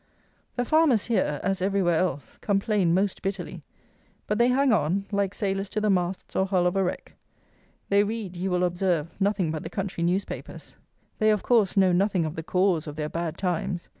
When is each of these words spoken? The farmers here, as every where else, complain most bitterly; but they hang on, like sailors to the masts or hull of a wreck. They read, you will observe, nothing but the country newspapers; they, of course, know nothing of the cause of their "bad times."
The 0.55 0.65
farmers 0.65 1.05
here, 1.05 1.39
as 1.43 1.61
every 1.61 1.83
where 1.83 1.99
else, 1.99 2.39
complain 2.39 2.91
most 2.95 3.21
bitterly; 3.21 3.61
but 4.25 4.39
they 4.39 4.47
hang 4.47 4.73
on, 4.73 5.05
like 5.11 5.35
sailors 5.35 5.69
to 5.69 5.79
the 5.79 5.91
masts 5.91 6.35
or 6.35 6.47
hull 6.47 6.65
of 6.65 6.75
a 6.75 6.83
wreck. 6.83 7.13
They 7.89 8.03
read, 8.03 8.35
you 8.35 8.49
will 8.49 8.63
observe, 8.63 9.11
nothing 9.19 9.51
but 9.51 9.61
the 9.61 9.69
country 9.69 10.01
newspapers; 10.03 10.75
they, 11.19 11.29
of 11.29 11.43
course, 11.43 11.77
know 11.77 11.91
nothing 11.91 12.25
of 12.25 12.35
the 12.35 12.41
cause 12.41 12.87
of 12.87 12.95
their 12.95 13.09
"bad 13.09 13.37
times." 13.37 13.89